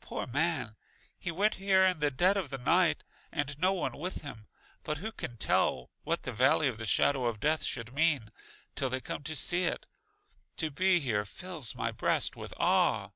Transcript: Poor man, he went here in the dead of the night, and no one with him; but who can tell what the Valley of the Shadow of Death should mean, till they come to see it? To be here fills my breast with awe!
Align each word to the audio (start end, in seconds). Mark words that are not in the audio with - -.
Poor 0.00 0.26
man, 0.26 0.74
he 1.16 1.30
went 1.30 1.54
here 1.62 1.84
in 1.84 2.00
the 2.00 2.10
dead 2.10 2.36
of 2.36 2.50
the 2.50 2.58
night, 2.58 3.04
and 3.30 3.56
no 3.56 3.72
one 3.72 3.96
with 3.96 4.16
him; 4.22 4.48
but 4.82 4.98
who 4.98 5.12
can 5.12 5.36
tell 5.36 5.90
what 6.02 6.24
the 6.24 6.32
Valley 6.32 6.66
of 6.66 6.76
the 6.76 6.84
Shadow 6.86 7.26
of 7.26 7.38
Death 7.38 7.62
should 7.62 7.92
mean, 7.94 8.28
till 8.74 8.90
they 8.90 9.00
come 9.00 9.22
to 9.22 9.36
see 9.36 9.62
it? 9.62 9.86
To 10.56 10.72
be 10.72 10.98
here 10.98 11.24
fills 11.24 11.76
my 11.76 11.92
breast 11.92 12.34
with 12.34 12.52
awe! 12.56 13.10